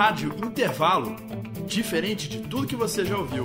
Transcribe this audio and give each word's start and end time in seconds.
Rádio 0.00 0.34
Intervalo, 0.42 1.14
diferente 1.66 2.26
de 2.26 2.38
tudo 2.38 2.66
que 2.66 2.74
você 2.74 3.04
já 3.04 3.18
ouviu. 3.18 3.44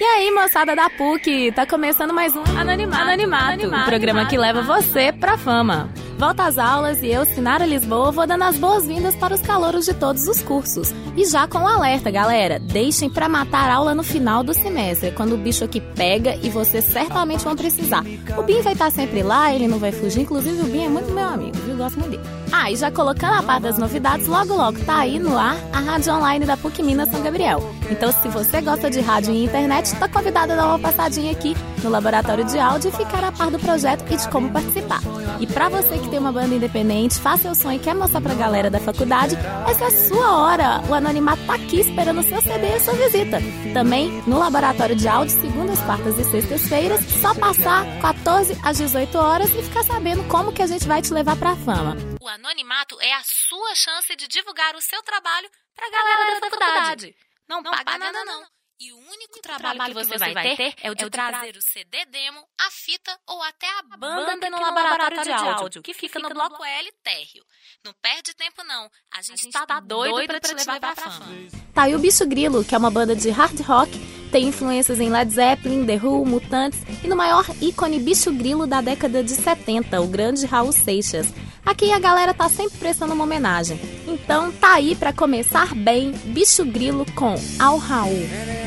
E 0.00 0.02
aí, 0.02 0.30
moçada 0.30 0.74
da 0.74 0.88
PUC, 0.88 1.52
tá 1.52 1.66
começando 1.66 2.14
mais 2.14 2.34
um 2.34 2.40
Anonimato, 2.58 3.02
Anonimato, 3.02 3.44
Anonimato 3.44 3.84
programa 3.84 4.24
que 4.24 4.38
leva 4.38 4.62
você 4.62 5.12
pra 5.12 5.36
fama. 5.36 5.92
Volta 6.22 6.44
às 6.44 6.56
aulas 6.56 7.02
e 7.02 7.08
eu, 7.08 7.24
Sinara 7.24 7.66
Lisboa, 7.66 8.12
vou 8.12 8.24
dando 8.24 8.44
as 8.44 8.56
boas-vindas 8.56 9.16
para 9.16 9.34
os 9.34 9.40
calouros 9.40 9.86
de 9.86 9.92
todos 9.92 10.28
os 10.28 10.40
cursos. 10.40 10.94
E 11.16 11.24
já 11.24 11.48
com 11.48 11.58
um 11.58 11.66
alerta, 11.66 12.12
galera, 12.12 12.60
deixem 12.60 13.10
para 13.10 13.28
matar 13.28 13.68
aula 13.68 13.92
no 13.92 14.04
final 14.04 14.44
do 14.44 14.54
semestre, 14.54 15.10
quando 15.10 15.34
o 15.34 15.36
bicho 15.36 15.64
aqui 15.64 15.80
pega 15.80 16.36
e 16.36 16.48
vocês 16.48 16.84
certamente 16.84 17.42
vão 17.42 17.56
precisar. 17.56 18.04
O 18.38 18.42
Bim 18.44 18.60
vai 18.60 18.74
estar 18.74 18.92
sempre 18.92 19.20
lá, 19.24 19.52
ele 19.52 19.66
não 19.66 19.80
vai 19.80 19.90
fugir, 19.90 20.20
inclusive 20.20 20.60
o 20.60 20.66
Bim 20.66 20.84
é 20.84 20.88
muito 20.88 21.10
meu 21.10 21.26
amigo, 21.26 21.56
viu? 21.56 21.76
Gosto 21.76 21.98
muito 21.98 22.12
dele. 22.12 22.22
Ah, 22.52 22.70
e 22.70 22.76
já 22.76 22.88
colocando 22.88 23.40
a 23.40 23.42
par 23.42 23.58
das 23.58 23.76
novidades, 23.76 24.28
logo 24.28 24.54
logo 24.54 24.78
tá 24.84 24.98
aí 24.98 25.18
no 25.18 25.36
ar 25.36 25.56
a 25.72 25.80
rádio 25.80 26.14
online 26.14 26.46
da 26.46 26.56
PUC 26.56 26.84
Minas 26.84 27.10
São 27.10 27.20
Gabriel. 27.20 27.60
Então, 27.90 28.12
se 28.12 28.28
você 28.28 28.60
gosta 28.60 28.88
de 28.88 29.00
rádio 29.00 29.34
e 29.34 29.46
internet, 29.46 29.92
tá 29.96 30.06
convidado 30.06 30.52
a 30.52 30.56
dar 30.56 30.66
uma 30.68 30.78
passadinha 30.78 31.32
aqui 31.32 31.56
no 31.82 31.90
laboratório 31.90 32.44
de 32.44 32.58
áudio 32.58 32.90
e 32.90 32.96
ficar 32.96 33.24
a 33.24 33.32
par 33.32 33.50
do 33.50 33.58
projeto 33.58 34.04
e 34.10 34.16
de 34.16 34.28
como 34.28 34.52
participar. 34.52 35.00
E 35.40 35.46
para 35.46 35.68
você 35.68 35.98
que 35.98 36.08
tem 36.08 36.18
uma 36.18 36.32
banda 36.32 36.54
independente, 36.54 37.20
faça 37.20 37.50
o 37.50 37.54
som 37.54 37.72
e 37.72 37.78
quer 37.78 37.94
mostrar 37.94 38.20
pra 38.20 38.34
galera 38.34 38.70
da 38.70 38.80
faculdade, 38.80 39.36
essa 39.68 39.84
é 39.84 39.86
a 39.86 40.08
sua 40.08 40.36
hora. 40.38 40.82
O 40.88 40.94
Anonimato 40.94 41.44
tá 41.46 41.54
aqui 41.54 41.80
esperando 41.80 42.20
o 42.20 42.22
seu 42.22 42.40
CD 42.40 42.68
e 42.68 42.74
a 42.74 42.80
sua 42.80 42.94
visita. 42.94 43.38
Também 43.72 44.22
no 44.26 44.38
laboratório 44.38 44.94
de 44.94 45.08
áudio, 45.08 45.40
segundas, 45.40 45.80
quartas 45.80 46.18
e 46.18 46.24
sextas-feiras, 46.24 47.00
só 47.20 47.34
passar 47.34 47.84
14 48.00 48.58
às 48.62 48.78
18 48.78 49.18
horas 49.18 49.50
e 49.50 49.62
ficar 49.62 49.84
sabendo 49.84 50.22
como 50.28 50.52
que 50.52 50.62
a 50.62 50.66
gente 50.66 50.86
vai 50.86 51.02
te 51.02 51.12
levar 51.12 51.36
pra 51.36 51.56
fama. 51.56 51.96
O 52.20 52.28
Anonimato 52.28 53.00
é 53.00 53.12
a 53.14 53.22
sua 53.24 53.74
chance 53.74 54.14
de 54.16 54.28
divulgar 54.28 54.74
o 54.76 54.80
seu 54.80 55.02
trabalho 55.02 55.48
pra 55.74 55.90
galera 55.90 56.40
da 56.40 56.48
faculdade. 56.48 57.14
Não, 57.48 57.60
não 57.60 57.70
paga 57.72 57.98
nada 57.98 58.24
não. 58.24 58.51
E 58.82 58.92
o 58.92 58.96
único 58.96 59.40
trabalho, 59.40 59.78
trabalho 59.78 59.94
que, 59.94 60.04
você, 60.04 60.10
que 60.10 60.18
você 60.18 60.34
vai 60.34 60.56
ter 60.56 60.74
é 60.82 60.90
o 60.90 60.94
de, 60.96 61.04
é 61.04 61.06
o 61.06 61.08
de 61.08 61.10
trazer 61.10 61.56
o 61.56 61.62
CD 61.62 62.04
demo, 62.06 62.44
a 62.58 62.68
fita 62.68 63.16
ou 63.28 63.40
até 63.40 63.68
a 63.78 63.96
banda, 63.96 64.26
banda 64.26 64.50
no, 64.50 64.60
laboratório, 64.60 65.22
de, 65.22 65.30
áudio, 65.30 65.82
que 65.82 65.94
fica, 65.94 66.18
fica 66.18 66.28
no 66.28 66.34
bloco 66.34 66.64
L 66.64 66.92
térreo. 67.04 67.44
Não 67.84 67.92
perde 68.02 68.34
tempo 68.34 68.64
não. 68.64 68.90
A 69.12 69.22
gente, 69.22 69.34
a 69.34 69.36
gente 69.36 69.52
tá, 69.52 69.64
tá 69.64 69.78
doido, 69.78 70.10
doido 70.10 70.26
pra, 70.26 70.40
pra 70.40 70.48
te 70.48 70.54
levar 70.56 70.80
pra, 70.80 70.94
pra 70.96 71.10
fama. 71.12 71.26
Tá, 71.72 71.88
e 71.88 71.94
o 71.94 71.98
Bicho 72.00 72.26
Grilo, 72.26 72.64
que 72.64 72.74
é 72.74 72.78
uma 72.78 72.90
banda 72.90 73.14
de 73.14 73.30
hard 73.30 73.60
rock, 73.60 73.92
tem 74.32 74.48
influências 74.48 74.98
em 74.98 75.10
Led 75.10 75.32
Zeppelin, 75.32 75.86
The 75.86 76.04
Who, 76.04 76.26
Mutantes 76.26 76.80
e 77.04 77.06
no 77.06 77.14
maior 77.14 77.44
ícone 77.60 78.00
bicho 78.00 78.32
grilo 78.32 78.66
da 78.66 78.80
década 78.80 79.22
de 79.22 79.30
70, 79.30 80.00
o 80.00 80.08
grande 80.08 80.44
Raul 80.44 80.72
Seixas. 80.72 81.28
Aqui 81.64 81.92
a 81.92 82.00
galera 82.00 82.34
tá 82.34 82.48
sempre 82.48 82.78
prestando 82.78 83.14
uma 83.14 83.22
homenagem. 83.22 83.78
Então 84.08 84.50
tá 84.50 84.74
aí 84.74 84.96
para 84.96 85.12
começar 85.12 85.72
bem 85.74 86.10
Bicho 86.10 86.64
Grilo 86.64 87.06
com 87.14 87.34
Al 87.60 87.78
Raul. 87.78 88.61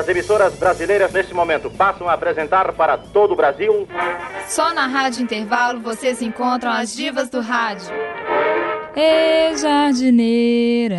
As 0.00 0.08
emissoras 0.08 0.54
brasileiras 0.54 1.12
neste 1.12 1.34
momento 1.34 1.70
passam 1.70 2.08
a 2.08 2.14
apresentar 2.14 2.72
para 2.72 2.96
todo 2.96 3.32
o 3.32 3.36
Brasil. 3.36 3.86
Só 4.48 4.72
na 4.72 4.86
Rádio 4.86 5.22
Intervalo 5.22 5.80
vocês 5.80 6.22
encontram 6.22 6.72
as 6.72 6.96
divas 6.96 7.28
do 7.28 7.40
rádio. 7.40 7.90
Ê, 8.96 9.54
jardineira, 9.56 10.96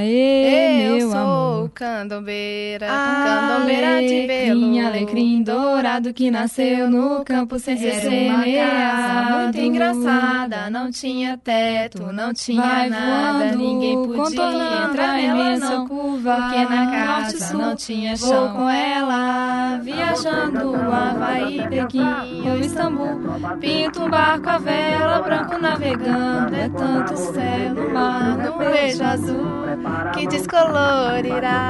ê, 0.00 0.86
Eu 0.88 0.96
meu 0.96 1.10
sou 1.10 1.18
amor. 1.18 1.35
Candombeira, 1.76 2.86
candombeira 2.86 4.00
de 4.00 4.26
belo. 4.26 4.86
alecrim 4.86 5.42
dourado 5.42 6.14
que 6.14 6.30
nasceu 6.30 6.90
no 6.90 7.22
campo 7.22 7.58
sem 7.58 7.76
ser 7.76 8.08
uma 8.08 8.38
casa 8.38 8.48
semeado. 8.48 9.42
muito 9.42 9.58
engraçada, 9.58 10.70
não 10.70 10.90
tinha 10.90 11.36
teto, 11.36 12.10
não 12.14 12.32
tinha 12.32 12.62
Vai 12.62 12.88
nada, 12.88 13.38
voando, 13.48 13.58
ninguém 13.58 13.94
podia 13.94 14.84
entrar 14.88 15.16
nela 15.18 15.56
não, 15.58 15.86
curva, 15.86 16.36
porque 16.36 16.64
na 16.64 16.90
casa 16.90 17.44
sul, 17.44 17.58
não 17.58 17.76
tinha 17.76 18.16
Vou 18.16 18.28
chão. 18.30 18.54
com 18.54 18.70
ela, 18.70 19.78
viajando 19.82 20.74
Havaí, 20.74 21.60
Pequim 21.68 22.48
ou 22.48 22.56
Istambul. 22.56 23.20
Pinto 23.60 24.02
um 24.02 24.08
barco 24.08 24.48
a 24.48 24.56
vela, 24.56 25.20
branco 25.20 25.58
navegando. 25.58 26.56
É 26.56 26.70
tanto 26.70 27.16
céu 27.16 27.74
no 27.74 27.92
mar, 27.92 28.38
No 28.38 28.56
beijo 28.58 29.04
azul 29.04 29.66
que 30.14 30.26
descolorirá. 30.26 31.65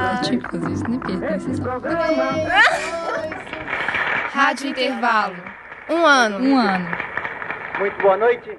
Isso, 0.71 0.83
nem 0.89 0.99
pertence. 0.99 1.61
Rádio 4.33 4.69
Intervalo. 4.69 5.35
Um 5.89 6.05
ano. 6.05 6.39
Um 6.39 6.57
ano. 6.57 6.87
Muito 7.79 8.01
boa 8.01 8.17
noite. 8.17 8.49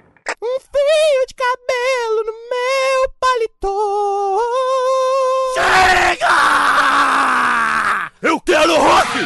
Um 0.41 0.60
fio 0.60 1.26
de 1.26 1.34
cabelo 1.34 2.22
no 2.26 2.32
meu 2.50 3.10
paletó. 3.21 4.38
Chega! 5.54 6.38
Eu 8.22 8.41
quero 8.41 8.76
rock! 8.76 9.19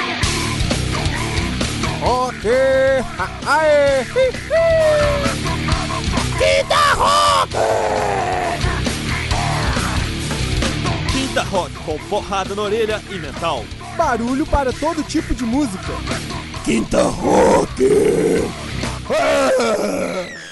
Ok, 2.05 2.51
aê, 3.47 4.05
dá 6.69 6.95
rock! 6.95 7.53
Com 11.85 11.99
porrada 12.09 12.55
na 12.55 12.63
orelha 12.63 13.03
e 13.11 13.19
metal. 13.19 13.65
Barulho 13.97 14.47
para 14.47 14.73
todo 14.73 15.03
tipo 15.03 15.35
de 15.35 15.45
música. 15.45 15.93
Quinta 16.65 17.03
Rock! 17.03 17.85
Ah! 19.11 20.43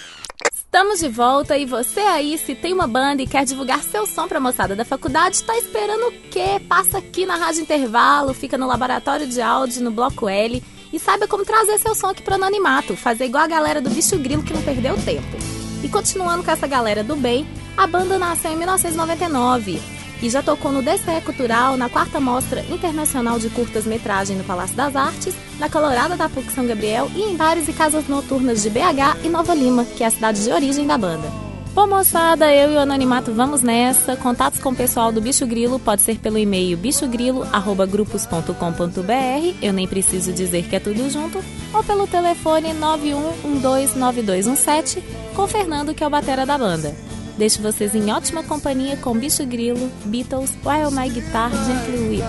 Estamos 0.53 1.01
de 1.01 1.09
volta 1.09 1.59
e 1.59 1.67
você 1.67 2.01
aí, 2.01 2.39
se 2.39 2.55
tem 2.55 2.73
uma 2.73 2.87
banda 2.87 3.21
e 3.23 3.27
quer 3.27 3.45
divulgar 3.45 3.83
seu 3.83 4.07
som 4.07 4.29
pra 4.29 4.39
moçada 4.39 4.77
da 4.77 4.85
faculdade, 4.85 5.43
tá 5.43 5.57
esperando 5.59 6.09
o 6.09 6.13
quê? 6.31 6.61
Passa 6.69 6.99
aqui 6.99 7.27
na 7.27 7.35
Rádio 7.35 7.63
Intervalo, 7.63 8.33
fica 8.33 8.57
no 8.57 8.69
laboratório 8.69 9.27
de 9.27 9.43
áudio, 9.43 9.83
no 9.83 9.91
Bloco 9.91 10.29
L 10.29 10.63
e 10.93 10.99
saiba 10.99 11.27
como 11.27 11.45
trazer 11.45 11.79
seu 11.79 11.95
som 11.95 12.09
aqui 12.09 12.23
pro 12.23 12.35
Anonimato, 12.35 12.97
fazer 12.97 13.25
igual 13.25 13.45
a 13.45 13.49
galera 13.49 13.81
do 13.81 13.91
Bicho 13.91 14.17
Grilo 14.19 14.43
que 14.43 14.53
não 14.53 14.63
perdeu 14.63 14.97
tempo. 15.03 15.37
E 15.83 15.89
continuando 15.89 16.45
com 16.45 16.51
essa 16.51 16.67
galera 16.67 17.03
do 17.03 17.17
bem, 17.17 17.47
a 17.77 17.87
banda 17.87 18.19
nasceu 18.19 18.53
em 18.53 18.57
1999. 18.57 20.00
E 20.23 20.31
já 20.31 20.43
tocou 20.43 20.73
no 20.73 20.83
DCE 20.83 21.21
Cultural, 21.25 21.77
na 21.77 21.89
quarta 21.89 22.21
Mostra 22.21 22.65
Internacional 22.71 23.39
de 23.39 23.49
Curtas-Metragem 23.51 24.37
no 24.37 24.45
Palácio 24.45 24.77
das 24.77 24.97
Artes, 24.97 25.35
na 25.59 25.69
Colorada 25.69 26.17
da 26.17 26.29
PUC 26.29 26.53
São 26.53 26.67
Gabriel 26.67 27.11
e 27.15 27.23
em 27.23 27.37
bares 27.37 27.69
e 27.69 27.73
casas 27.73 28.09
noturnas 28.09 28.63
de 28.63 28.71
BH 28.71 29.25
e 29.25 29.29
Nova 29.29 29.55
Lima, 29.55 29.85
que 29.85 30.05
é 30.05 30.07
a 30.07 30.11
cidade 30.11 30.43
de 30.43 30.51
origem 30.51 30.87
da 30.87 30.99
banda. 30.99 31.31
Pô, 31.75 31.87
moçada, 31.87 32.53
eu 32.53 32.73
e 32.73 32.75
o 32.75 32.81
Anonimato 32.81 33.33
vamos 33.33 33.63
nessa. 33.63 34.17
Contatos 34.17 34.61
com 34.61 34.71
o 34.71 34.75
pessoal 34.75 35.13
do 35.13 35.21
Bicho 35.21 35.47
Grilo 35.47 35.79
pode 35.79 36.03
ser 36.03 36.19
pelo 36.19 36.37
e-mail 36.37 36.77
bichogrilo.grupos.com.br, 36.77 39.57
eu 39.63 39.73
nem 39.73 39.87
preciso 39.87 40.33
dizer 40.33 40.65
que 40.65 40.75
é 40.75 40.81
tudo 40.81 41.09
junto, 41.09 41.39
ou 41.73 41.85
pelo 41.85 42.09
telefone 42.09 42.75
91129217, 42.75 45.01
com 45.35 45.43
o 45.43 45.49
Fernando, 45.49 45.95
que 45.95 46.03
é 46.03 46.07
o 46.07 46.11
batera 46.11 46.45
da 46.45 46.59
banda. 46.59 46.93
Deixo 47.41 47.63
vocês 47.63 47.95
em 47.95 48.13
ótima 48.13 48.43
companhia 48.43 48.99
com 48.99 49.17
Bicho 49.17 49.47
Grilo, 49.47 49.91
Beatles, 50.05 50.55
While 50.63 50.91
My 50.91 51.09
Guitar 51.09 51.51
Gently 51.51 52.09
Weep. 52.11 52.25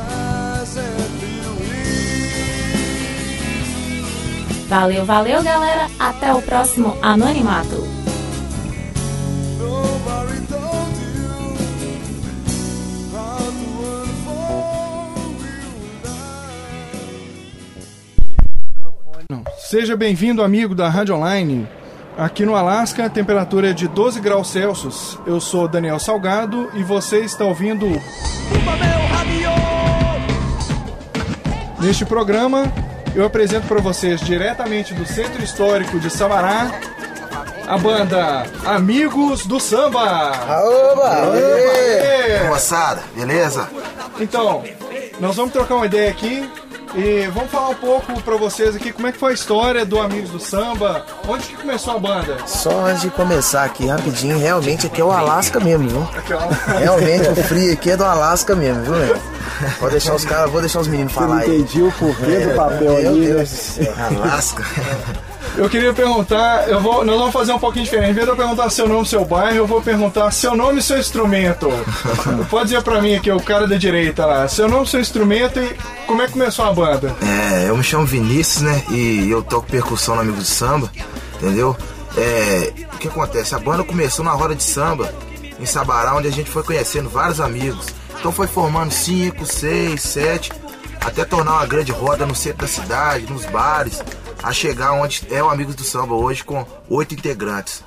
Valeu, 4.69 5.03
valeu, 5.05 5.43
galera. 5.43 5.89
Até 5.99 6.33
o 6.33 6.41
próximo 6.41 6.97
Anonimato. 7.01 7.85
Seja 19.57 19.97
bem-vindo, 19.97 20.41
amigo 20.41 20.73
da 20.73 20.87
Rádio 20.87 21.15
Online. 21.15 21.67
Aqui 22.17 22.45
no 22.45 22.55
Alasca, 22.55 23.05
a 23.05 23.09
temperatura 23.09 23.69
é 23.69 23.73
de 23.73 23.87
12 23.87 24.19
graus 24.19 24.49
Celsius. 24.49 25.17
Eu 25.25 25.39
sou 25.39 25.67
Daniel 25.67 25.99
Salgado 25.99 26.69
e 26.73 26.83
você 26.83 27.19
está 27.19 27.45
ouvindo. 27.45 27.87
Neste 31.79 32.05
programa, 32.05 32.71
eu 33.15 33.25
apresento 33.25 33.67
para 33.67 33.81
vocês 33.81 34.21
diretamente 34.21 34.93
do 34.93 35.05
Centro 35.05 35.43
Histórico 35.43 35.99
de 35.99 36.09
Sabará 36.09 36.69
a 37.67 37.77
banda 37.77 38.45
Amigos 38.65 39.45
do 39.45 39.57
Samba. 39.57 40.01
Oba! 40.01 41.31
Aê! 41.33 42.49
Moçada, 42.49 43.01
beleza? 43.15 43.69
Então, 44.19 44.61
nós 45.21 45.37
vamos 45.37 45.53
trocar 45.53 45.75
uma 45.75 45.85
ideia 45.85 46.11
aqui 46.11 46.47
e 46.95 47.27
vamos 47.27 47.49
falar 47.51 47.69
um 47.69 47.75
pouco 47.75 48.21
pra 48.21 48.35
vocês 48.35 48.75
aqui 48.75 48.91
como 48.91 49.07
é 49.07 49.11
que 49.11 49.17
foi 49.17 49.31
a 49.31 49.33
história 49.33 49.85
do 49.85 49.99
Amigos 49.99 50.29
do 50.31 50.39
Samba, 50.39 51.05
onde 51.27 51.47
que 51.47 51.55
começou 51.55 51.95
a 51.95 51.99
banda? 51.99 52.37
Só 52.45 52.85
antes 52.85 53.01
de 53.01 53.09
começar 53.09 53.63
aqui, 53.63 53.87
rapidinho, 53.87 54.37
realmente 54.37 54.87
aqui 54.87 54.99
é 55.01 55.03
o 55.03 55.11
Alasca 55.11 55.59
mesmo, 55.59 55.87
viu? 55.89 56.07
Realmente 56.79 57.29
o 57.29 57.35
frio 57.35 57.73
aqui 57.73 57.91
é 57.91 57.97
do 57.97 58.03
Alasca 58.03 58.55
mesmo, 58.55 58.83
viu, 58.83 58.95
meu? 58.95 59.17
Pode 59.79 59.91
deixar 59.91 60.15
os 60.15 60.25
caras, 60.25 60.51
vou 60.51 60.59
deixar 60.59 60.79
os 60.79 60.87
meninos 60.87 61.13
falar 61.13 61.39
aí. 61.39 61.61
entendi 61.61 61.81
o 61.81 61.91
porquê 61.93 62.39
do 62.39 62.55
papel 62.55 62.79
Meu 62.81 62.97
ali. 62.97 63.25
Deus 63.27 63.49
do 63.49 63.55
céu, 63.55 63.93
Alasca. 63.97 64.63
Eu 65.57 65.69
queria 65.69 65.93
perguntar, 65.93 66.69
eu 66.69 66.79
vou, 66.79 67.03
nós 67.03 67.17
vamos 67.17 67.33
fazer 67.33 67.51
um 67.51 67.59
pouquinho 67.59 67.85
diferente. 67.85 68.11
Em 68.11 68.13
vez 68.13 68.25
de 68.25 68.31
eu 68.31 68.35
perguntar 68.35 68.69
seu 68.69 68.87
nome, 68.87 69.05
seu 69.05 69.25
bairro, 69.25 69.57
eu 69.57 69.67
vou 69.67 69.81
perguntar 69.81 70.31
seu 70.31 70.55
nome 70.55 70.79
e 70.79 70.81
seu 70.81 70.97
instrumento. 70.97 71.67
Pode 72.49 72.69
dizer 72.69 72.81
pra 72.81 73.01
mim 73.01 73.15
aqui, 73.15 73.31
o 73.31 73.39
cara 73.39 73.67
da 73.67 73.75
direita 73.75 74.25
lá, 74.25 74.47
seu 74.47 74.67
nome, 74.67 74.87
seu 74.87 74.99
instrumento 74.99 75.59
e 75.59 75.75
como 76.07 76.21
é 76.21 76.25
que 76.25 76.33
começou 76.33 76.65
a 76.65 76.73
banda? 76.73 77.15
É, 77.21 77.69
eu 77.69 77.77
me 77.77 77.83
chamo 77.83 78.05
Vinícius, 78.05 78.63
né? 78.63 78.83
E 78.89 79.29
eu 79.29 79.43
toco 79.43 79.67
percussão 79.67 80.15
no 80.15 80.21
Amigo 80.21 80.37
do 80.37 80.45
Samba, 80.45 80.91
entendeu? 81.35 81.75
É, 82.17 82.73
o 82.93 82.97
que 82.97 83.07
acontece? 83.07 83.55
A 83.55 83.59
banda 83.59 83.83
começou 83.83 84.23
na 84.23 84.31
roda 84.31 84.55
de 84.55 84.63
samba, 84.63 85.13
em 85.59 85.65
Sabará, 85.65 86.15
onde 86.15 86.27
a 86.27 86.31
gente 86.31 86.49
foi 86.49 86.63
conhecendo 86.63 87.09
vários 87.09 87.39
amigos. 87.39 87.87
Então 88.19 88.31
foi 88.31 88.47
formando 88.47 88.91
cinco, 88.91 89.45
seis, 89.45 90.01
sete, 90.01 90.51
até 90.99 91.25
tornar 91.25 91.53
uma 91.53 91.65
grande 91.65 91.91
roda 91.91 92.25
no 92.25 92.35
centro 92.35 92.61
da 92.61 92.67
cidade, 92.67 93.31
nos 93.31 93.45
bares, 93.45 94.03
a 94.43 94.51
chegar 94.51 94.93
onde 94.93 95.25
é 95.29 95.43
o 95.43 95.49
Amigos 95.49 95.75
do 95.75 95.83
Samba 95.83 96.13
hoje 96.13 96.43
com 96.43 96.65
oito 96.89 97.13
integrantes. 97.13 97.83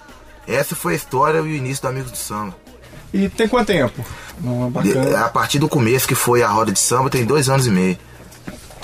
Essa 0.46 0.74
foi 0.74 0.92
a 0.92 0.96
história 0.96 1.38
e 1.38 1.42
o 1.42 1.46
início 1.46 1.82
do 1.82 1.88
Amigos 1.88 2.10
do 2.10 2.18
Samba. 2.18 2.54
E 3.12 3.28
tem 3.28 3.46
quanto 3.46 3.68
tempo? 3.68 4.04
Não, 4.40 4.70
bacana. 4.70 5.24
a 5.24 5.28
partir 5.28 5.58
do 5.58 5.68
começo, 5.68 6.06
que 6.06 6.16
foi 6.16 6.42
a 6.42 6.48
roda 6.48 6.72
de 6.72 6.80
samba, 6.80 7.08
tem 7.08 7.24
dois 7.24 7.48
anos 7.48 7.66
e 7.66 7.70
meio. 7.70 7.96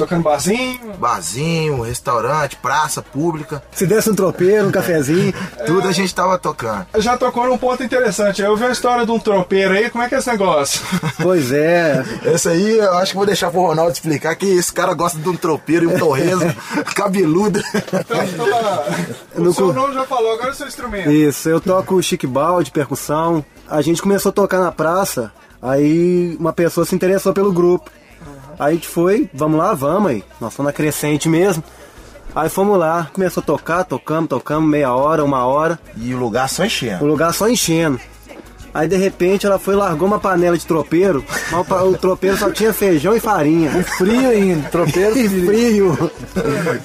Tocando 0.00 0.22
barzinho? 0.22 0.80
Barzinho, 0.98 1.82
restaurante, 1.82 2.56
praça 2.56 3.02
pública, 3.02 3.62
Se 3.72 3.86
desse 3.86 4.10
um 4.10 4.14
tropeiro, 4.14 4.68
um 4.68 4.70
cafezinho. 4.70 5.32
tudo 5.66 5.86
a 5.88 5.92
gente 5.92 6.14
tava 6.14 6.38
tocando. 6.38 6.86
Já 6.98 7.16
tocou 7.18 7.46
num 7.46 7.58
ponto 7.58 7.82
interessante. 7.82 8.40
Eu 8.42 8.56
vi 8.56 8.64
a 8.64 8.70
história 8.70 9.04
de 9.04 9.12
um 9.12 9.18
tropeiro 9.18 9.74
aí, 9.74 9.90
como 9.90 10.02
é 10.02 10.08
que 10.08 10.14
é 10.14 10.18
esse 10.18 10.30
negócio? 10.30 10.80
Pois 11.20 11.52
é. 11.52 12.02
Esse 12.24 12.48
aí 12.48 12.78
eu 12.78 12.94
acho 12.94 13.12
que 13.12 13.16
vou 13.18 13.26
deixar 13.26 13.50
pro 13.50 13.60
Ronaldo 13.60 13.92
explicar 13.92 14.34
que 14.36 14.46
esse 14.46 14.72
cara 14.72 14.94
gosta 14.94 15.18
de 15.18 15.28
um 15.28 15.36
tropeiro 15.36 15.84
e 15.84 15.94
um 15.94 15.98
torresmo 15.98 16.52
cabeludo. 16.94 17.60
Então, 17.76 18.24
então, 18.24 18.48
lá, 18.50 18.84
o 19.36 19.40
No 19.42 19.52
seu 19.52 19.66
cu- 19.66 19.72
nome 19.72 19.94
já 19.94 20.04
falou, 20.06 20.32
agora 20.32 20.50
o 20.50 20.54
seu 20.54 20.66
instrumento. 20.66 21.10
Isso, 21.10 21.48
eu 21.48 21.60
toco 21.60 22.02
chique 22.02 22.26
balde, 22.26 22.70
percussão. 22.70 23.44
A 23.68 23.82
gente 23.82 24.00
começou 24.00 24.30
a 24.30 24.32
tocar 24.32 24.58
na 24.60 24.72
praça, 24.72 25.30
aí 25.60 26.36
uma 26.40 26.52
pessoa 26.52 26.86
se 26.86 26.94
interessou 26.94 27.32
pelo 27.34 27.52
grupo. 27.52 27.90
Aí 28.60 28.72
a 28.72 28.74
gente 28.74 28.86
foi, 28.86 29.28
vamos 29.32 29.58
lá, 29.58 29.72
vamos 29.72 30.10
aí. 30.10 30.22
Nós 30.40 30.52
somos 30.52 30.70
na 30.70 30.72
crescente 30.72 31.28
mesmo. 31.30 31.64
Aí 32.34 32.48
fomos 32.50 32.78
lá, 32.78 33.08
começou 33.12 33.42
a 33.42 33.44
tocar, 33.46 33.84
tocamos, 33.84 34.28
tocamos, 34.28 34.68
meia 34.70 34.92
hora, 34.94 35.24
uma 35.24 35.46
hora. 35.46 35.80
E 35.96 36.14
o 36.14 36.18
lugar 36.18 36.46
só 36.48 36.62
O 36.62 36.66
enchendo. 36.66 37.04
lugar 37.06 37.32
só 37.32 37.48
enchendo. 37.48 37.98
Aí 38.72 38.88
de 38.88 38.96
repente 38.96 39.46
ela 39.46 39.58
foi 39.58 39.74
e 39.74 39.76
largou 39.76 40.06
uma 40.06 40.18
panela 40.18 40.56
de 40.56 40.66
tropeiro, 40.66 41.24
mas 41.50 41.82
o 41.82 41.96
tropeiro 41.96 42.36
só 42.36 42.50
tinha 42.50 42.72
feijão 42.72 43.14
e 43.14 43.20
farinha. 43.20 43.70
E 43.78 43.82
frio 43.82 44.28
ainda, 44.28 44.68
tropeiro 44.68 45.16
e 45.18 45.28
frio. 45.28 46.10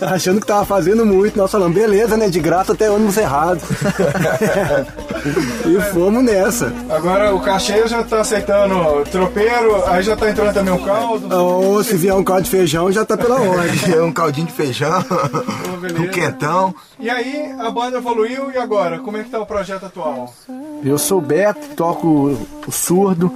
Achando 0.01 0.41
que 0.41 0.47
tava 0.47 0.65
fazendo 0.65 1.05
muito, 1.05 1.37
nós 1.37 1.51
falamos, 1.51 1.75
beleza, 1.75 2.17
né? 2.17 2.29
De 2.29 2.39
graça 2.39 2.73
até 2.73 2.89
ônibus 2.89 3.17
errado. 3.17 3.61
e 5.65 5.81
fomos 5.91 6.23
nessa. 6.23 6.73
Agora 6.89 7.33
o 7.33 7.41
cachê 7.41 7.87
já 7.87 8.03
tá 8.03 8.21
aceitando 8.21 9.03
tropeiro, 9.11 9.83
aí 9.87 10.01
já 10.01 10.15
tá 10.15 10.29
entrando 10.29 10.53
também 10.53 10.73
o 10.73 10.83
caldo. 10.83 11.35
Ou 11.35 11.83
se 11.83 11.95
vier 11.95 12.15
um 12.15 12.23
caldo 12.23 12.43
de 12.43 12.49
feijão, 12.49 12.91
já 12.91 13.05
tá 13.05 13.15
pela 13.15 13.39
ordem. 13.39 13.75
um 14.01 14.11
caldinho 14.11 14.47
de 14.47 14.53
feijão, 14.53 15.03
um 15.99 16.07
quentão. 16.07 16.73
E 16.99 17.09
aí 17.09 17.53
a 17.59 17.69
banda 17.69 17.97
evoluiu 17.97 18.51
e 18.51 18.57
agora? 18.57 18.99
Como 18.99 19.17
é 19.17 19.23
que 19.23 19.29
tá 19.29 19.39
o 19.39 19.45
projeto 19.45 19.85
atual? 19.85 20.33
Eu 20.85 20.97
sou 20.97 21.19
Beto, 21.19 21.75
toco 21.75 22.37
o 22.67 22.71
surdo. 22.71 23.31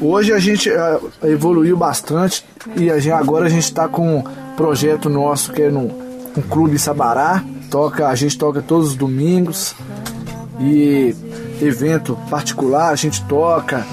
Hoje 0.00 0.32
a 0.32 0.38
gente 0.38 0.68
eh, 0.70 1.00
evoluiu 1.24 1.76
bastante 1.76 2.44
e 2.76 2.90
a 2.90 2.98
gente- 2.98 3.12
agora 3.12 3.46
a 3.46 3.48
gente 3.48 3.64
está 3.64 3.88
com 3.88 4.18
um 4.18 4.24
projeto 4.56 5.08
nosso 5.08 5.52
que 5.52 5.62
é 5.62 5.70
no 5.70 5.90
um 6.36 6.42
clube 6.42 6.78
Sabará. 6.78 7.42
Toca, 7.70 8.06
a 8.08 8.14
gente 8.14 8.36
toca 8.36 8.60
todos 8.62 8.88
os 8.88 8.94
domingos 8.96 9.74
e 10.60 11.14
evento 11.60 12.18
particular 12.28 12.90
a 12.90 12.96
gente 12.96 13.24
toca. 13.24 13.84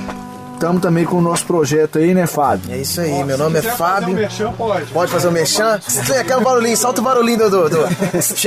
Estamos 0.62 0.80
também 0.80 1.06
com 1.06 1.16
o 1.18 1.22
nosso 1.22 1.44
projeto 1.48 1.98
aí, 1.98 2.14
né, 2.14 2.28
Fábio? 2.28 2.72
É 2.72 2.78
isso 2.78 3.02
aí, 3.02 3.24
meu 3.24 3.36
nome 3.36 3.58
é 3.58 3.62
quiser 3.62 3.76
fazer 3.76 3.94
Fábio. 4.02 4.10
um 4.10 4.14
merchan, 4.20 4.52
pode. 4.52 4.86
Pode 4.92 5.12
fazer 5.12 5.28
o 5.28 5.32
merchan? 5.32 5.80
Você 5.82 6.24
quer 6.24 6.38
o 6.38 6.42
barulhinho? 6.42 6.78
Solta 6.78 7.02
o 7.02 7.04
barulhinho 7.04 7.40
do, 7.40 7.50
do, 7.50 7.70
do- 7.70 7.84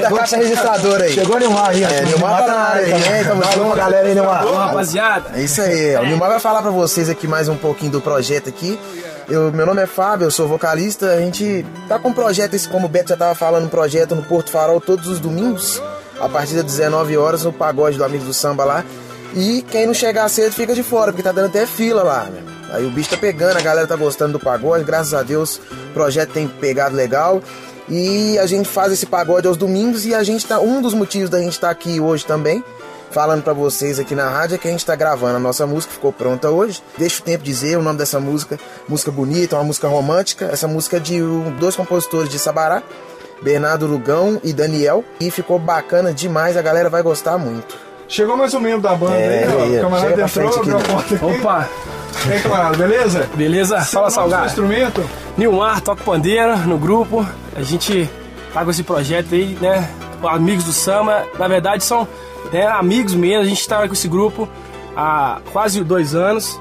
da 0.01 0.11
caixa 0.17 0.37
registradora 0.39 1.05
aí. 1.07 1.13
Chegou 1.13 1.41
Neymar 1.41 1.71
aí, 1.71 1.83
É, 1.83 2.03
Nilmar 2.05 2.39
tá 2.39 2.47
na 2.47 2.55
área 2.55 2.85
aí, 2.87 2.93
hein? 3.19 3.25
Tamo 3.27 3.43
junto, 3.53 3.77
galera 3.77 4.07
aí, 4.07 4.15
Nilmar. 4.15 4.47
rapaziada. 4.47 5.31
É 5.35 5.43
isso 5.43 5.61
aí, 5.61 5.97
o 5.97 6.07
Nilmar 6.07 6.31
vai 6.31 6.39
falar 6.39 6.63
pra 6.63 6.71
vocês 6.71 7.11
aqui 7.11 7.27
mais 7.27 7.49
um 7.49 7.57
pouquinho 7.57 7.91
do 7.91 8.01
projeto 8.01 8.49
aqui. 8.49 8.79
Eu, 9.29 9.51
meu 9.51 9.67
nome 9.67 9.83
é 9.83 9.87
Fábio, 9.87 10.27
eu 10.27 10.31
sou 10.31 10.47
vocalista. 10.47 11.07
A 11.15 11.17
gente 11.21 11.67
tá 11.89 11.99
com 11.99 12.11
um 12.11 12.13
projeto, 12.13 12.55
esse, 12.55 12.69
como 12.69 12.87
o 12.87 12.89
Beto 12.89 13.09
já 13.09 13.17
tava 13.17 13.35
falando, 13.35 13.65
um 13.65 13.69
projeto 13.69 14.15
no 14.15 14.23
Porto 14.23 14.53
Farol 14.53 14.81
todos 14.81 15.09
os 15.09 15.19
domingos, 15.19 15.83
a 16.21 16.29
partir 16.29 16.55
das 16.55 16.65
19 16.65 17.17
horas, 17.17 17.43
no 17.43 17.53
pagode 17.53 17.99
do 17.99 18.05
Amigo 18.05 18.25
do 18.25 18.33
Samba 18.33 18.63
lá. 18.65 18.85
E 19.35 19.63
quem 19.63 19.87
não 19.87 19.95
chegar 19.95 20.29
cedo 20.29 20.53
fica 20.53 20.75
de 20.75 20.83
fora, 20.83 21.11
porque 21.11 21.23
tá 21.23 21.33
dando 21.33 21.47
até 21.47 21.67
fila 21.67 22.03
lá, 22.03 22.29
meu. 22.33 22.43
Aí 22.73 22.87
o 22.87 22.91
bicho 22.91 23.11
tá 23.11 23.17
pegando, 23.17 23.57
a 23.57 23.61
galera 23.61 23.87
tá 23.87 23.97
gostando 23.97 24.35
do 24.35 24.41
pagode, 24.41 24.85
graças 24.85 25.13
a 25.13 25.23
Deus 25.23 25.61
o 25.91 25.93
projeto 25.93 26.33
tem 26.33 26.47
pegado 26.47 26.95
legal. 26.95 27.43
E 27.89 28.39
a 28.39 28.47
gente 28.47 28.69
faz 28.69 28.93
esse 28.93 29.07
pagode 29.07 29.47
aos 29.47 29.57
domingos 29.57 30.07
e 30.07 30.15
a 30.15 30.23
gente 30.23 30.47
tá. 30.47 30.59
Um 30.61 30.81
dos 30.81 30.95
motivos 30.95 31.29
da 31.29 31.41
gente 31.41 31.53
estar 31.53 31.71
aqui 31.71 32.01
hoje 32.01 32.25
também 32.25 32.65
falando 33.15 33.45
pra 33.45 33.53
vocês 33.53 34.01
aqui 34.01 34.13
na 34.13 34.29
rádio 34.29 34.57
é 34.57 34.59
que 34.59 34.67
a 34.67 34.71
gente 34.73 34.85
tá 34.85 34.97
gravando 34.97 35.37
a 35.37 35.39
nossa 35.39 35.65
música, 35.65 35.93
ficou 35.93 36.13
pronta 36.13 36.51
hoje. 36.51 36.83
Deixa 36.99 37.21
o 37.21 37.25
tempo 37.25 37.45
dizer 37.45 37.79
o 37.79 37.83
nome 37.83 37.97
dessa 37.97 38.19
música, 38.19 38.59
música 38.89 39.13
bonita, 39.13 39.55
uma 39.55 39.63
música 39.63 39.87
romântica. 39.87 40.47
Essa 40.47 40.67
música 40.67 40.97
é 40.97 41.01
de 41.01 41.21
dois 41.61 41.77
compositores 41.77 42.29
de 42.29 42.41
Sabará, 42.41 42.83
Bernardo 43.41 43.87
Lugão 43.87 44.41
e 44.43 44.53
Daniel, 44.53 45.05
e 45.21 45.31
ficou 45.31 45.61
bacana 45.61 46.13
demais, 46.13 46.57
a 46.57 46.63
galera 46.63 46.91
vai 46.91 47.03
gostar 47.03 47.39
muito. 47.39 47.94
Chegou 48.15 48.37
mais 48.37 48.55
um 48.55 48.61
membro 48.61 48.81
da 48.81 48.95
banda 48.95 49.17
É, 49.17 49.45
aí, 49.45 49.75
ó. 49.75 49.79
O 49.79 49.81
camarada 49.81 50.23
entrou, 50.23 50.57
abriu 50.57 50.77
a 50.77 50.79
aqui. 50.79 50.89
porta 50.93 51.15
aqui. 51.17 51.25
Opa, 51.25 51.69
E 52.29 52.33
aí, 52.33 52.41
camarada, 52.41 52.77
beleza? 52.77 53.29
beleza? 53.35 53.81
Seu 53.81 54.03
nome, 54.03 54.13
seu 54.13 54.45
instrumento? 54.47 55.11
Nilmar, 55.37 55.81
toco 55.81 56.01
pandeira 56.05 56.55
no 56.59 56.79
grupo. 56.79 57.27
A 57.57 57.63
gente 57.63 58.09
tá 58.53 58.65
com 58.65 58.71
esse 58.71 58.85
projeto 58.85 59.35
aí, 59.35 59.59
né? 59.61 59.91
Amigos 60.23 60.63
do 60.63 60.73
Samba. 60.73 61.27
Na 61.37 61.49
verdade, 61.49 61.83
são 61.83 62.07
né, 62.53 62.65
amigos 62.69 63.15
mesmo. 63.15 63.43
A 63.43 63.47
gente 63.49 63.67
tá 63.67 63.85
com 63.89 63.93
esse 63.95 64.07
grupo 64.07 64.49
há 64.97 65.41
quase 65.53 65.83
dois 65.83 66.15
anos. 66.15 66.57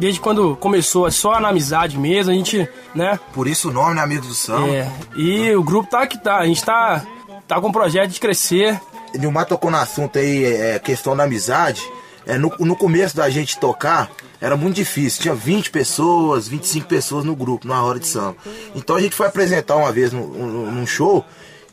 desde 0.00 0.18
quando 0.18 0.56
começou, 0.56 1.06
é 1.06 1.12
só 1.12 1.38
na 1.38 1.50
amizade 1.50 1.96
mesmo, 1.96 2.32
a 2.32 2.34
gente, 2.34 2.68
né? 2.96 3.16
Por 3.32 3.46
isso 3.46 3.68
o 3.68 3.72
nome, 3.72 3.94
né, 3.94 4.02
Amigos 4.02 4.26
do 4.26 4.34
Samba? 4.34 4.66
É, 4.74 4.90
e 5.14 5.54
o 5.54 5.62
grupo 5.62 5.88
tá 5.88 6.04
que 6.04 6.18
tá, 6.18 6.38
a 6.38 6.46
gente 6.46 6.64
tá, 6.64 7.02
tá 7.46 7.60
com 7.60 7.68
um 7.68 7.72
projeto 7.72 8.10
de 8.10 8.18
crescer. 8.18 8.80
Nilmar 9.18 9.46
tocou 9.46 9.70
no 9.70 9.76
assunto 9.76 10.18
aí, 10.18 10.44
é, 10.44 10.78
questão 10.78 11.16
da 11.16 11.24
amizade. 11.24 11.82
É, 12.26 12.36
no, 12.36 12.52
no 12.58 12.74
começo 12.74 13.16
da 13.16 13.30
gente 13.30 13.58
tocar, 13.58 14.10
era 14.40 14.56
muito 14.56 14.76
difícil. 14.76 15.22
Tinha 15.22 15.34
20 15.34 15.70
pessoas, 15.70 16.48
25 16.48 16.86
pessoas 16.86 17.24
no 17.24 17.36
grupo, 17.36 17.66
numa 17.66 17.82
hora 17.82 17.98
de 17.98 18.06
samba. 18.06 18.36
Então 18.74 18.96
a 18.96 19.00
gente 19.00 19.14
foi 19.14 19.26
apresentar 19.26 19.76
uma 19.76 19.92
vez 19.92 20.12
num, 20.12 20.26
num 20.26 20.86
show 20.86 21.24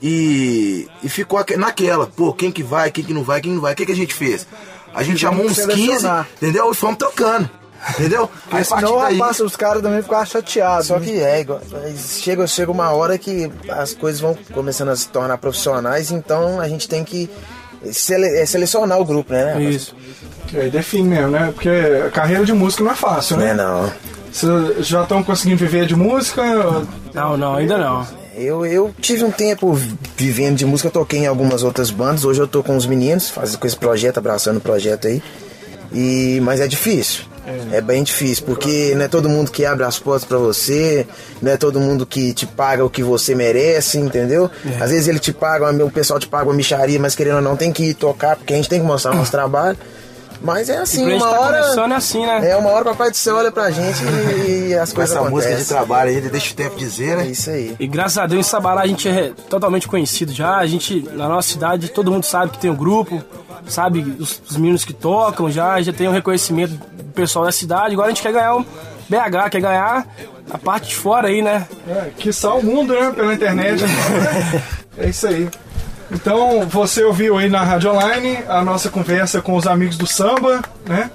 e, 0.02 0.88
e 1.02 1.10
ficou 1.10 1.44
naquela. 1.58 2.06
Pô, 2.06 2.34
quem 2.34 2.52
que 2.52 2.62
vai, 2.62 2.92
quem 2.92 3.04
que 3.04 3.14
não 3.14 3.24
vai, 3.24 3.42
quem 3.42 3.54
não 3.54 3.62
vai. 3.62 3.74
O 3.74 3.76
que, 3.76 3.86
que 3.86 3.92
a 3.92 3.96
gente 3.96 4.14
fez? 4.14 4.46
A 4.94 5.02
gente 5.02 5.20
chamou 5.20 5.46
uns 5.46 5.58
15, 5.58 6.06
entendeu? 6.36 6.72
E 6.72 6.76
fomos 6.76 6.98
tocando. 6.98 7.50
Entendeu? 7.92 8.30
Aí 8.52 8.64
senão 8.64 9.00
daí... 9.00 9.18
passa, 9.18 9.44
os 9.44 9.56
caras 9.56 9.82
também 9.82 10.02
ficam 10.02 10.26
chateados. 10.26 10.88
Só 10.88 11.00
né? 11.00 11.06
que 11.06 11.20
é, 11.20 11.42
igual, 11.42 11.62
chega, 11.98 12.48
chega 12.48 12.72
uma 12.72 12.92
hora 12.92 13.18
que 13.18 13.52
as 13.70 13.94
coisas 13.94 14.22
vão 14.22 14.38
começando 14.54 14.90
a 14.90 14.96
se 14.96 15.08
tornar 15.10 15.38
profissionais, 15.38 16.12
então 16.12 16.60
a 16.60 16.68
gente 16.68 16.88
tem 16.88 17.04
que 17.04 17.30
sele, 17.92 18.26
é, 18.26 18.46
selecionar 18.46 19.00
o 19.00 19.06
grupo, 19.06 19.34
né? 19.34 19.62
Isso. 19.62 19.96
Que 20.48 20.58
aí 20.58 20.70
define 20.70 21.10
mesmo, 21.10 21.32
né? 21.32 21.52
Porque 21.54 21.70
a 21.70 22.10
carreira 22.10 22.46
de 22.46 22.54
música 22.54 22.84
não 22.84 22.92
é 22.92 22.96
fácil, 22.96 23.38
né? 23.38 23.54
Não 23.54 23.64
é 23.64 23.66
não. 23.66 23.94
Vocês 24.32 24.88
já 24.88 25.04
estão 25.04 25.24
conseguindo 25.24 25.58
viver 25.58 25.86
de 25.86 25.96
música? 25.96 26.44
Não, 27.14 27.38
não, 27.38 27.56
ainda 27.56 27.78
não. 27.78 28.06
Eu, 28.36 28.66
eu 28.66 28.96
tive 29.00 29.24
um 29.24 29.30
tempo 29.30 29.78
vivendo 30.18 30.56
de 30.56 30.66
música, 30.66 30.90
toquei 30.90 31.20
em 31.20 31.28
algumas 31.28 31.62
outras 31.62 31.92
bandas. 31.92 32.26
Hoje 32.26 32.40
eu 32.40 32.48
tô 32.48 32.64
com 32.64 32.76
os 32.76 32.88
meninos, 32.88 33.30
fazendo 33.30 33.60
com 33.60 33.68
esse 33.68 33.78
projeto, 33.78 34.18
abraçando 34.18 34.58
o 34.58 34.62
projeto 34.62 35.08
aí. 35.08 35.22
E, 35.92 36.40
mas 36.42 36.60
é 36.60 36.68
difícil. 36.68 37.26
É. 37.46 37.78
é 37.78 37.82
bem 37.82 38.04
difícil, 38.04 38.46
porque 38.46 38.94
não 38.96 39.04
é 39.04 39.08
todo 39.08 39.28
mundo 39.28 39.52
que 39.52 39.66
abre 39.66 39.84
as 39.84 40.00
portas 40.00 40.24
para 40.24 40.38
você, 40.38 41.06
não 41.42 41.52
é 41.52 41.58
todo 41.58 41.80
mundo 41.80 42.06
que 42.06 42.34
te 42.34 42.46
paga 42.46 42.86
o 42.86 42.90
que 42.90 43.04
você 43.04 43.36
merece, 43.36 43.98
entendeu? 43.98 44.50
É. 44.66 44.84
Às 44.84 44.92
vezes 44.92 45.08
ele 45.08 45.20
te 45.20 45.34
paga, 45.34 45.70
o 45.84 45.92
pessoal 45.92 46.20
te 46.20 46.28
paga 46.28 46.46
uma 46.46 46.54
micharia, 46.56 47.00
mas 47.00 47.16
querendo 47.16 47.36
ou 47.38 47.42
não, 47.42 47.58
tem 47.58 47.72
que 47.72 47.84
ir 47.90 47.94
tocar, 47.96 48.36
porque 48.38 48.54
a 48.54 48.56
gente 48.56 48.70
tem 48.70 48.80
que 48.80 48.86
mostrar 48.86 49.12
o 49.12 49.16
nosso 49.16 49.32
trabalho. 49.32 49.78
Mas 50.44 50.68
é 50.68 50.78
assim, 50.78 51.10
uma 51.14 51.30
tá 51.30 51.40
hora. 51.40 51.58
É 51.58 51.96
assim, 51.96 52.26
né? 52.26 52.50
É 52.50 52.58
uma 52.58 52.70
hora 52.70 52.82
o 52.82 52.86
papai 52.92 53.10
do 53.10 53.16
céu 53.16 53.38
olha 53.38 53.50
pra 53.50 53.72
gente 53.72 54.04
e, 54.04 54.68
e 54.68 54.74
as 54.78 54.90
Com 54.90 54.98
coisas 54.98 55.16
essa 55.16 55.26
acontecem. 55.26 55.54
música 55.54 55.64
de 55.64 55.70
trabalho 55.70 56.10
aí, 56.10 56.20
deixa 56.20 56.52
o 56.52 56.56
tempo 56.56 56.76
dizer, 56.76 57.16
né? 57.16 57.24
É 57.24 57.28
isso 57.28 57.50
aí. 57.50 57.76
E 57.80 57.88
graças 57.88 58.18
a 58.18 58.28
Deus 58.28 58.46
em 58.46 58.50
Sabará 58.50 58.82
a 58.82 58.88
gente 58.88 59.08
é 59.08 59.32
totalmente 59.50 59.88
conhecido 59.88 60.34
já. 60.34 60.58
A 60.58 60.66
gente, 60.66 61.08
na 61.14 61.30
nossa 61.30 61.48
cidade, 61.48 61.88
todo 61.88 62.12
mundo 62.12 62.26
sabe 62.26 62.52
que 62.52 62.60
tem 62.60 62.70
um 62.70 62.76
grupo, 62.76 63.24
sabe 63.68 64.18
os, 64.20 64.42
os 64.50 64.58
meninos 64.58 64.84
que 64.84 64.92
tocam 64.92 65.50
já, 65.50 65.82
já 65.82 65.94
tem 65.94 66.10
um 66.10 66.12
reconhecimento 66.12 66.78
pessoal 67.14 67.46
da 67.46 67.52
cidade. 67.52 67.94
Agora 67.94 68.08
a 68.08 68.12
gente 68.12 68.22
quer 68.22 68.34
ganhar 68.34 68.56
o 68.56 68.66
BH, 69.10 69.50
quer 69.52 69.62
ganhar 69.62 70.08
a 70.50 70.58
parte 70.58 70.90
de 70.90 70.96
fora 70.96 71.28
aí, 71.28 71.42
né? 71.42 71.68
É, 71.88 72.12
que 72.18 72.32
só 72.34 72.60
o 72.60 72.64
mundo, 72.64 72.94
né? 72.94 73.12
Pela 73.12 73.34
internet. 73.34 73.84
é 74.98 75.10
isso 75.10 75.28
aí. 75.28 75.50
Então, 76.14 76.68
você 76.68 77.04
ouviu 77.04 77.38
aí 77.38 77.50
na 77.50 77.64
Rádio 77.64 77.92
Online 77.92 78.38
a 78.48 78.64
nossa 78.64 78.90
conversa 78.90 79.42
com 79.42 79.56
os 79.56 79.66
amigos 79.66 79.98
do 79.98 80.06
samba, 80.06 80.62
né? 80.86 81.10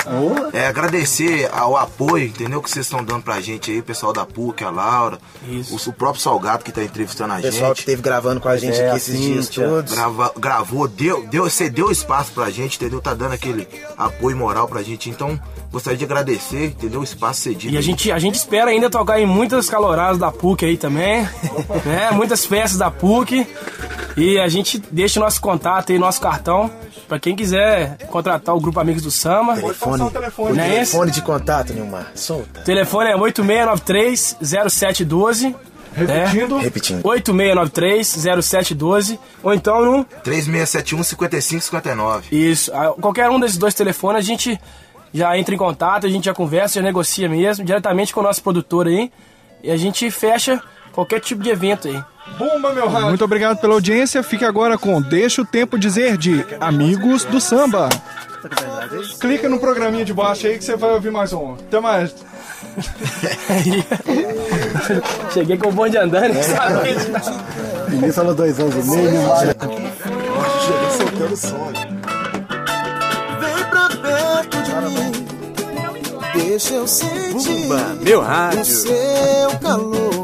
É, 0.53 0.67
agradecer 0.67 1.49
ao 1.53 1.77
apoio, 1.77 2.27
entendeu? 2.27 2.61
Que 2.61 2.71
vocês 2.71 2.87
estão 2.87 3.05
dando 3.05 3.23
pra 3.23 3.41
gente 3.41 3.71
aí, 3.71 3.79
o 3.79 3.83
pessoal 3.83 4.13
da 4.13 4.27
PUC, 4.27 4.65
a 4.65 4.71
Laura, 4.71 5.19
Isso. 5.49 5.91
O, 5.91 5.93
próprio 5.93 6.21
Salgado 6.23 6.65
que 6.65 6.73
tá 6.73 6.83
entrevistando 6.83 7.33
a 7.33 7.37
gente. 7.37 7.49
O 7.49 7.53
pessoal 7.53 7.73
que 7.75 7.81
esteve 7.81 8.03
gravando 8.03 8.41
com 8.41 8.49
a 8.49 8.57
gente 8.57 8.79
é, 8.79 8.89
aqui 8.89 8.97
esses 8.97 9.15
assim, 9.15 9.33
dias 9.33 9.49
todos. 9.49 9.93
Grava, 9.93 10.33
gravou, 10.37 10.89
deu, 10.89 11.27
deu, 11.29 11.49
cedeu 11.49 11.91
espaço 11.91 12.33
pra 12.33 12.51
gente, 12.51 12.77
entendeu? 12.77 13.01
Tá 13.01 13.15
dando 13.15 13.33
aquele 13.35 13.69
apoio 13.97 14.37
moral 14.37 14.67
pra 14.67 14.83
gente. 14.83 15.09
Então, 15.09 15.41
gostaria 15.71 15.99
de 15.99 16.05
agradecer, 16.05 16.67
entendeu? 16.67 17.01
O 17.01 17.05
espaço 17.05 17.43
cedido. 17.43 17.73
E 17.73 17.79
a 17.79 17.81
gente, 17.81 18.11
a 18.11 18.19
gente 18.19 18.35
espera 18.35 18.71
ainda 18.71 18.91
tocar 18.91 19.21
em 19.21 19.27
muitas 19.27 19.69
caloradas 19.69 20.19
da 20.19 20.33
PUC 20.33 20.65
aí 20.65 20.77
também, 20.77 21.23
né? 21.85 22.11
Muitas 22.13 22.45
festas 22.45 22.79
da 22.79 22.91
PUC. 22.91 23.47
E 24.19 24.39
a 24.39 24.49
gente 24.49 24.79
deixa 24.91 25.21
o 25.21 25.23
nosso 25.23 25.41
contato 25.41 25.93
aí, 25.93 25.99
nosso 25.99 26.21
cartão, 26.21 26.71
para 27.07 27.19
quem 27.21 27.37
quiser 27.37 27.97
contratar 28.09 28.55
o 28.55 28.61
grupo 28.61 28.81
Amigos 28.81 29.03
do 29.03 29.11
Samba. 29.11 29.55
Telefone, 29.55 30.11
telefone, 30.11 30.57
Não 30.57 30.65
é 30.65 30.69
telefone 30.71 31.11
de 31.11 31.23
contato, 31.23 31.73
Nilmar. 31.73 32.11
Solta. 32.15 32.61
Telefone 32.63 33.11
é 33.11 33.17
8693-0712. 33.17 35.55
Repetindo. 35.95 36.59
É, 36.59 36.63
Repetindo. 36.63 37.03
8693-0712. 37.03 39.19
Ou 39.43 39.55
então 39.55 39.85
no. 39.85 40.05
3671-5559. 40.25 42.25
Isso. 42.33 42.71
Qualquer 43.01 43.31
um 43.31 43.41
desses 43.41 43.57
dois 43.57 43.75
telefones 43.75 44.19
a 44.19 44.25
gente 44.25 44.61
já 45.13 45.37
entra 45.39 45.55
em 45.55 45.59
contato, 45.59 46.07
a 46.07 46.11
gente 46.11 46.25
já 46.25 46.35
conversa, 46.35 46.75
já 46.75 46.83
negocia 46.83 47.29
mesmo, 47.29 47.65
diretamente 47.65 48.13
com 48.13 48.21
o 48.21 48.23
nosso 48.23 48.43
produtor 48.43 48.87
aí. 48.87 49.11
E 49.63 49.71
a 49.71 49.77
gente 49.77 50.11
fecha 50.11 50.63
qualquer 50.93 51.21
tipo 51.21 51.43
de 51.43 51.51
evento 51.51 51.89
aí. 51.89 52.03
Bumba, 52.37 52.73
meu 52.73 52.89
rádio. 52.89 53.09
Muito 53.09 53.25
obrigado 53.25 53.59
pela 53.59 53.75
audiência. 53.75 54.23
Fique 54.23 54.45
agora 54.45 54.77
com 54.77 55.01
Deixa 55.01 55.43
o 55.43 55.45
Tempo 55.45 55.79
Dizer 55.79 56.17
de 56.17 56.45
Amigos 56.61 57.25
do 57.25 57.41
Samba. 57.41 57.89
Clica 59.21 59.49
no 59.49 59.59
programinha 59.59 60.05
de 60.05 60.15
baixo 60.15 60.47
aí 60.47 60.59
que 60.59 60.65
você 60.65 60.77
vai 60.77 60.91
ouvir 60.91 61.11
mais 61.11 61.33
um. 61.33 61.55
Até 61.55 61.81
mais. 61.81 62.15
Cheguei 65.33 65.57
com 65.57 65.69
o 65.69 65.73
bonde 65.73 65.97
andando, 65.97 66.37
é. 66.37 66.43
sabe? 66.43 66.91
Ninguém 67.89 68.13
dois 68.35 68.59
anos 68.61 68.75
e 68.75 68.91
meio, 68.91 69.11
Cheguei 70.65 70.91
soltando 70.97 71.37
som. 71.37 71.73
Vem 73.41 73.65
pra 73.71 73.89
perto 73.89 74.63
de 74.63 74.73
mim. 74.91 75.13
Deixa 76.35 76.75
eu 76.75 76.87
sentir 76.87 77.33
Bumba, 77.33 77.97
meu 78.01 78.21
rádio. 78.21 78.61
o 78.61 78.65
seu 78.65 79.51
calor. 79.61 80.18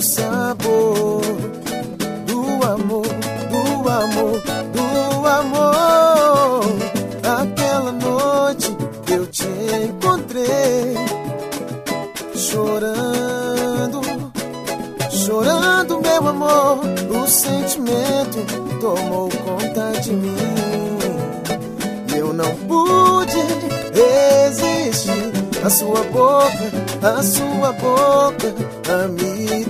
Sabor 0.00 1.20
do 2.26 2.66
amor, 2.66 3.06
do 3.50 3.88
amor, 3.88 4.40
do 4.72 5.26
amor. 5.26 6.64
Aquela 7.22 7.92
noite 7.92 8.76
eu 9.10 9.26
te 9.26 9.46
encontrei, 9.84 10.94
chorando, 12.34 14.00
chorando, 15.10 16.00
meu 16.00 16.28
amor. 16.28 16.80
O 17.10 17.26
sentimento 17.28 18.38
tomou 18.80 19.28
conta 19.28 20.00
de 20.00 20.12
mim. 20.12 20.36
Eu 22.16 22.32
não 22.32 22.54
pude 22.66 23.38
resistir. 23.92 25.30
A 25.62 25.68
sua 25.68 26.02
boca, 26.04 26.72
a 27.02 27.22
sua 27.22 27.72
boca 27.72 28.54
a 28.88 29.06
me 29.08 29.64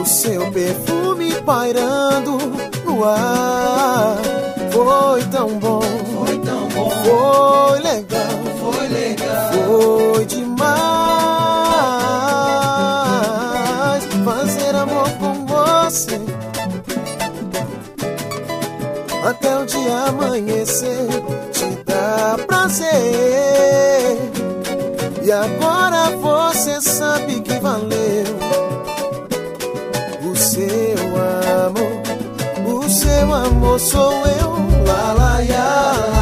O 0.00 0.04
seu 0.04 0.50
perfume 0.50 1.32
pairando 1.42 2.36
no 2.84 3.04
ar. 3.04 4.16
Foi 4.72 5.22
tão 5.30 5.48
bom, 5.58 5.80
foi 5.80 6.38
tão 6.38 6.68
bom, 6.68 6.90
foi 6.90 7.80
legal, 7.80 8.38
foi 8.60 8.88
legal, 8.88 9.52
foi 9.52 10.26
demais. 10.26 10.72
Fazer 14.24 14.74
amor 14.74 15.08
com 15.20 15.46
você 15.46 16.20
até 19.24 19.56
o 19.56 19.64
dia 19.64 20.06
amanhecer 20.08 21.06
te 21.52 21.66
dá 21.86 22.36
prazer. 22.46 24.18
E 25.32 25.34
agora 25.34 26.10
você 26.16 26.78
sabe 26.82 27.40
que 27.40 27.54
valeu 27.54 28.36
o 30.30 30.36
seu 30.36 31.08
amor. 31.64 32.76
O 32.76 32.86
seu 32.90 33.32
amor 33.32 33.80
sou 33.80 34.12
eu. 34.26 34.52
Lá, 34.86 35.40
ya, 35.40 35.56
lá, 36.12 36.21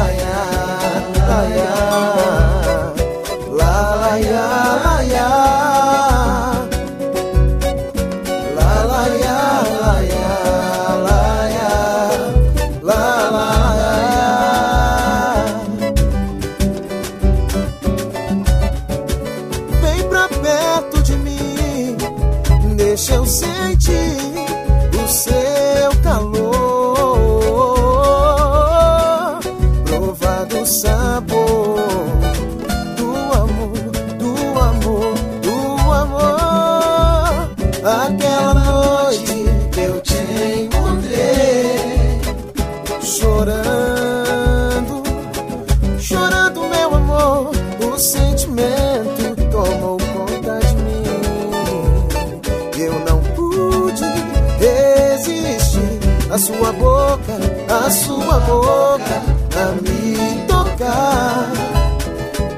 sua 57.91 58.39
boca 58.39 59.21
a 59.55 59.81
me 59.81 60.45
tocar. 60.47 61.51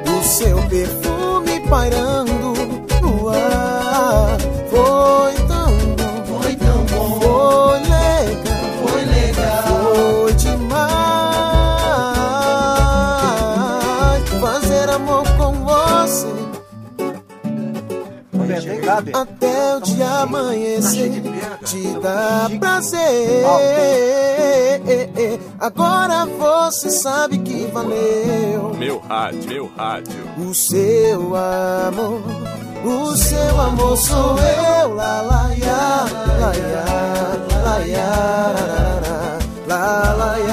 O 0.07 0.23
seu 0.23 0.57
perfume 0.69 1.02
Até 19.13 19.75
o 19.75 19.81
dia 19.81 20.09
amanhecer 20.21 21.11
te 21.65 21.83
dá 22.01 22.49
prazer. 22.59 23.43
Agora 25.59 26.25
você 26.25 26.89
sabe 26.89 27.37
que 27.39 27.65
valeu 27.67 28.73
Meu 28.77 28.99
rádio, 28.99 29.47
meu 29.47 29.71
rádio. 29.77 30.13
o 30.37 30.53
seu 30.53 31.35
amor. 31.35 32.21
O 32.85 33.15
seu 33.15 33.61
amor 33.61 33.97
sou 33.97 34.35
eu. 34.37 34.93
La 34.95 35.21
la 35.21 35.53
ya, 35.53 36.05
la 36.39 36.53
ya, 36.53 36.85
la 37.63 37.77
ya, 37.85 38.11
la 39.67 40.13
la 40.19 40.37
ya, 40.37 40.52